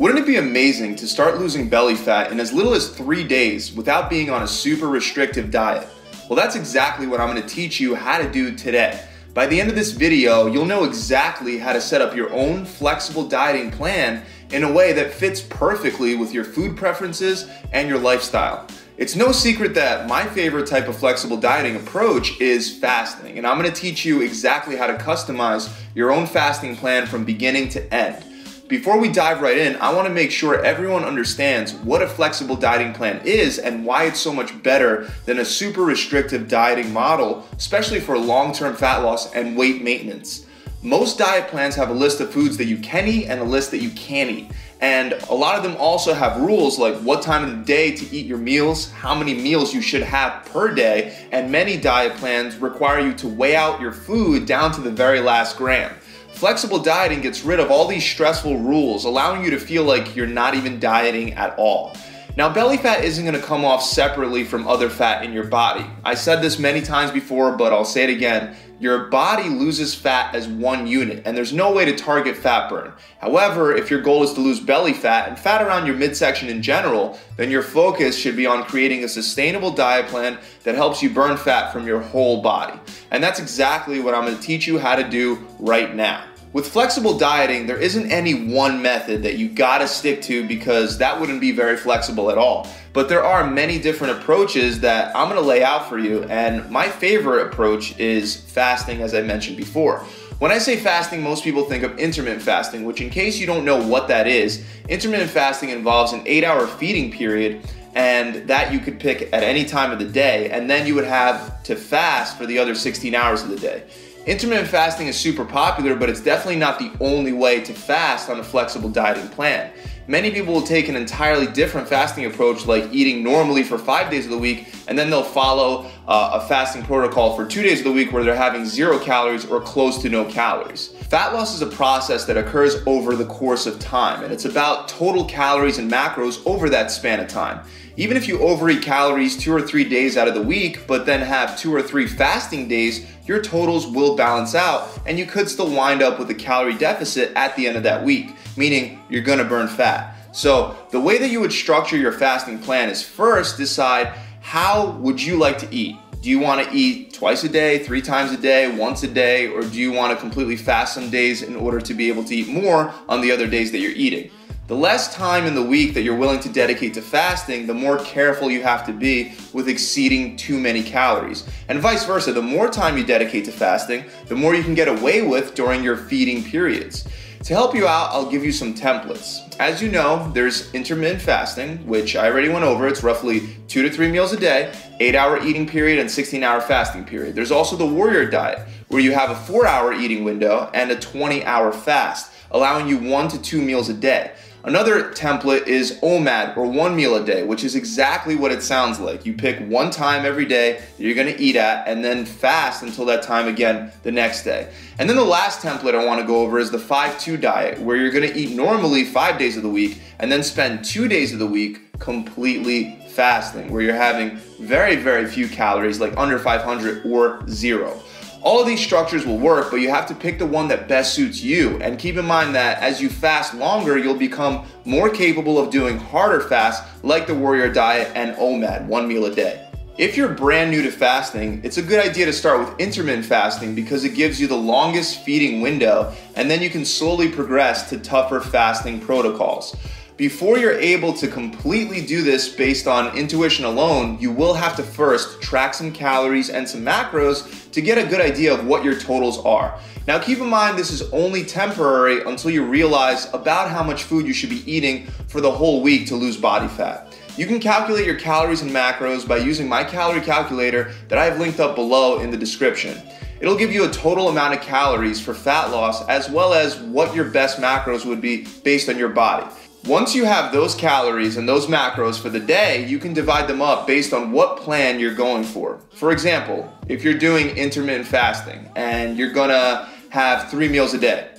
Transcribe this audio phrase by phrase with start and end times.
[0.00, 3.70] Wouldn't it be amazing to start losing belly fat in as little as three days
[3.74, 5.86] without being on a super restrictive diet?
[6.26, 9.04] Well, that's exactly what I'm gonna teach you how to do today.
[9.34, 12.64] By the end of this video, you'll know exactly how to set up your own
[12.64, 17.98] flexible dieting plan in a way that fits perfectly with your food preferences and your
[17.98, 18.66] lifestyle.
[18.96, 23.58] It's no secret that my favorite type of flexible dieting approach is fasting, and I'm
[23.58, 28.24] gonna teach you exactly how to customize your own fasting plan from beginning to end.
[28.70, 32.92] Before we dive right in, I wanna make sure everyone understands what a flexible dieting
[32.92, 37.98] plan is and why it's so much better than a super restrictive dieting model, especially
[37.98, 40.46] for long term fat loss and weight maintenance.
[40.82, 43.72] Most diet plans have a list of foods that you can eat and a list
[43.72, 44.52] that you can't eat.
[44.80, 48.16] And a lot of them also have rules like what time of the day to
[48.16, 52.54] eat your meals, how many meals you should have per day, and many diet plans
[52.54, 55.92] require you to weigh out your food down to the very last gram.
[56.32, 60.26] Flexible dieting gets rid of all these stressful rules, allowing you to feel like you're
[60.26, 61.94] not even dieting at all.
[62.36, 65.84] Now, belly fat isn't gonna come off separately from other fat in your body.
[66.04, 68.56] I said this many times before, but I'll say it again.
[68.80, 72.94] Your body loses fat as one unit, and there's no way to target fat burn.
[73.18, 76.62] However, if your goal is to lose belly fat and fat around your midsection in
[76.62, 81.10] general, then your focus should be on creating a sustainable diet plan that helps you
[81.10, 82.80] burn fat from your whole body.
[83.10, 86.24] And that's exactly what I'm gonna teach you how to do right now.
[86.52, 91.20] With flexible dieting, there isn't any one method that you gotta stick to because that
[91.20, 92.66] wouldn't be very flexible at all.
[92.92, 96.88] But there are many different approaches that I'm gonna lay out for you, and my
[96.88, 100.04] favorite approach is fasting, as I mentioned before.
[100.40, 103.64] When I say fasting, most people think of intermittent fasting, which, in case you don't
[103.64, 107.62] know what that is, intermittent fasting involves an eight hour feeding period
[107.94, 111.04] and that you could pick at any time of the day, and then you would
[111.04, 113.84] have to fast for the other 16 hours of the day.
[114.26, 118.38] Intermittent fasting is super popular, but it's definitely not the only way to fast on
[118.38, 119.72] a flexible dieting plan.
[120.08, 124.26] Many people will take an entirely different fasting approach, like eating normally for five days
[124.26, 127.84] of the week, and then they'll follow uh, a fasting protocol for two days of
[127.84, 130.88] the week where they're having zero calories or close to no calories.
[131.08, 134.86] Fat loss is a process that occurs over the course of time, and it's about
[134.86, 137.64] total calories and macros over that span of time.
[137.96, 141.20] Even if you overeat calories two or three days out of the week, but then
[141.20, 145.70] have two or three fasting days, your totals will balance out and you could still
[145.70, 149.44] wind up with a calorie deficit at the end of that week, meaning you're gonna
[149.44, 150.16] burn fat.
[150.32, 155.20] So, the way that you would structure your fasting plan is first decide how would
[155.20, 155.96] you like to eat?
[156.22, 159.48] Do you want to eat twice a day, three times a day, once a day,
[159.48, 162.34] or do you want to completely fast some days in order to be able to
[162.34, 164.30] eat more on the other days that you're eating?
[164.70, 167.98] The less time in the week that you're willing to dedicate to fasting, the more
[168.04, 171.44] careful you have to be with exceeding too many calories.
[171.66, 174.86] And vice versa, the more time you dedicate to fasting, the more you can get
[174.86, 177.04] away with during your feeding periods.
[177.42, 179.56] To help you out, I'll give you some templates.
[179.58, 182.86] As you know, there's intermittent fasting, which I already went over.
[182.86, 186.60] It's roughly two to three meals a day, eight hour eating period, and 16 hour
[186.60, 187.34] fasting period.
[187.34, 190.96] There's also the warrior diet, where you have a four hour eating window and a
[190.96, 194.30] 20 hour fast, allowing you one to two meals a day.
[194.62, 199.00] Another template is OMAD or one meal a day, which is exactly what it sounds
[199.00, 199.24] like.
[199.24, 203.06] You pick one time every day that you're gonna eat at and then fast until
[203.06, 204.70] that time again the next day.
[204.98, 208.10] And then the last template I wanna go over is the 5-2 diet, where you're
[208.10, 211.46] gonna eat normally five days of the week and then spend two days of the
[211.46, 217.98] week completely fasting, where you're having very, very few calories, like under 500 or zero.
[218.42, 221.12] All of these structures will work, but you have to pick the one that best
[221.12, 221.76] suits you.
[221.82, 225.98] And keep in mind that as you fast longer, you'll become more capable of doing
[225.98, 229.66] harder fasts like the warrior diet and OMAD, one meal a day.
[229.98, 233.74] If you're brand new to fasting, it's a good idea to start with intermittent fasting
[233.74, 237.98] because it gives you the longest feeding window, and then you can slowly progress to
[237.98, 239.76] tougher fasting protocols.
[240.20, 244.82] Before you're able to completely do this based on intuition alone, you will have to
[244.82, 249.00] first track some calories and some macros to get a good idea of what your
[249.00, 249.80] totals are.
[250.06, 254.26] Now keep in mind this is only temporary until you realize about how much food
[254.26, 257.16] you should be eating for the whole week to lose body fat.
[257.38, 261.40] You can calculate your calories and macros by using my calorie calculator that I have
[261.40, 263.00] linked up below in the description.
[263.40, 267.14] It'll give you a total amount of calories for fat loss as well as what
[267.14, 269.50] your best macros would be based on your body.
[269.86, 273.62] Once you have those calories and those macros for the day, you can divide them
[273.62, 275.80] up based on what plan you're going for.
[275.94, 281.30] For example, if you're doing intermittent fasting and you're gonna have three meals a day,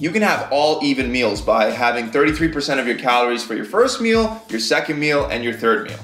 [0.00, 4.00] you can have all even meals by having 33% of your calories for your first
[4.00, 5.98] meal, your second meal, and your third meal.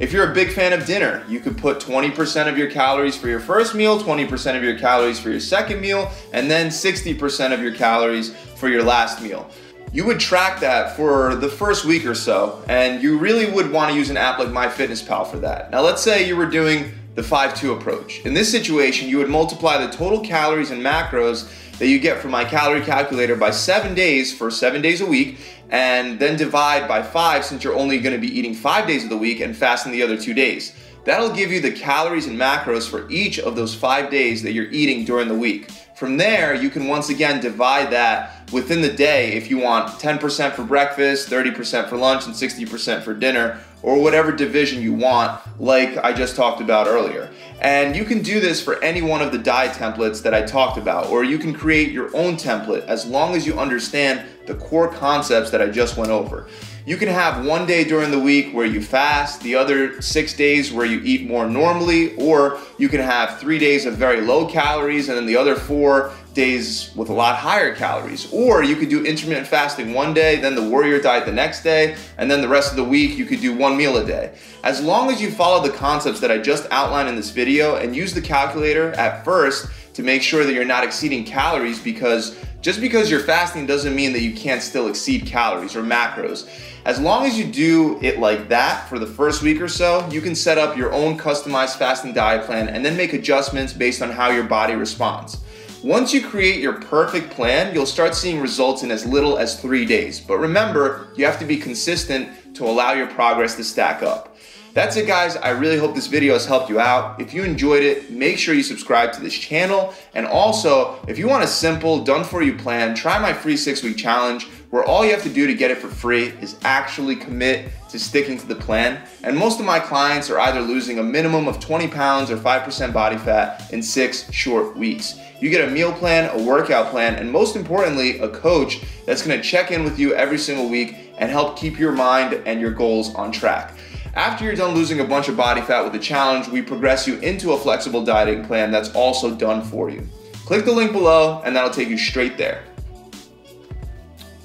[0.00, 3.28] If you're a big fan of dinner, you could put 20% of your calories for
[3.28, 7.62] your first meal, 20% of your calories for your second meal, and then 60% of
[7.62, 9.48] your calories for your last meal.
[9.92, 13.90] You would track that for the first week or so, and you really would want
[13.90, 15.70] to use an app like MyFitnessPal for that.
[15.70, 18.20] Now, let's say you were doing the 5-2 approach.
[18.20, 22.30] In this situation, you would multiply the total calories and macros that you get from
[22.30, 27.02] my calorie calculator by seven days for seven days a week, and then divide by
[27.02, 30.02] five since you're only gonna be eating five days of the week and fasting the
[30.02, 30.74] other two days.
[31.04, 34.70] That'll give you the calories and macros for each of those five days that you're
[34.70, 35.68] eating during the week.
[36.02, 40.52] From there, you can once again divide that within the day if you want 10%
[40.52, 45.96] for breakfast, 30% for lunch, and 60% for dinner, or whatever division you want, like
[45.98, 47.30] I just talked about earlier.
[47.60, 50.76] And you can do this for any one of the diet templates that I talked
[50.76, 54.88] about, or you can create your own template as long as you understand the core
[54.88, 56.48] concepts that I just went over.
[56.84, 60.72] You can have one day during the week where you fast, the other six days
[60.72, 65.08] where you eat more normally, or you can have three days of very low calories
[65.08, 68.32] and then the other four days with a lot higher calories.
[68.32, 71.94] Or you could do intermittent fasting one day, then the warrior diet the next day,
[72.18, 74.34] and then the rest of the week you could do one meal a day.
[74.64, 77.94] As long as you follow the concepts that I just outlined in this video and
[77.94, 82.80] use the calculator at first to make sure that you're not exceeding calories because just
[82.80, 86.48] because you're fasting doesn't mean that you can't still exceed calories or macros.
[86.84, 90.20] As long as you do it like that for the first week or so, you
[90.20, 94.10] can set up your own customized fasting diet plan and then make adjustments based on
[94.10, 95.42] how your body responds.
[95.82, 99.84] Once you create your perfect plan, you'll start seeing results in as little as three
[99.84, 100.20] days.
[100.20, 104.36] But remember, you have to be consistent to allow your progress to stack up.
[104.74, 107.20] That's it guys, I really hope this video has helped you out.
[107.20, 109.92] If you enjoyed it, make sure you subscribe to this channel.
[110.14, 113.82] And also, if you want a simple, done for you plan, try my free six
[113.82, 117.16] week challenge where all you have to do to get it for free is actually
[117.16, 119.06] commit to sticking to the plan.
[119.22, 122.92] And most of my clients are either losing a minimum of 20 pounds or 5%
[122.94, 125.18] body fat in six short weeks.
[125.38, 129.42] You get a meal plan, a workout plan, and most importantly, a coach that's gonna
[129.42, 133.14] check in with you every single week and help keep your mind and your goals
[133.14, 133.74] on track.
[134.14, 137.18] After you're done losing a bunch of body fat with the challenge, we progress you
[137.20, 140.06] into a flexible dieting plan that's also done for you.
[140.44, 142.62] Click the link below and that'll take you straight there.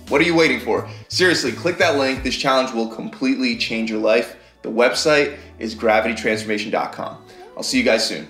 [0.07, 0.89] What are you waiting for?
[1.09, 2.23] Seriously, click that link.
[2.23, 4.37] This challenge will completely change your life.
[4.61, 7.25] The website is gravitytransformation.com.
[7.57, 8.29] I'll see you guys soon.